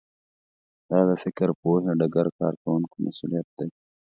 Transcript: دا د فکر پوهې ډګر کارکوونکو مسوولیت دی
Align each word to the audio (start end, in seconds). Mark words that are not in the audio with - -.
دا 0.89 0.99
د 1.09 1.11
فکر 1.23 1.49
پوهې 1.61 1.91
ډګر 1.99 2.27
کارکوونکو 2.39 2.95
مسوولیت 3.05 3.47
دی 3.57 3.67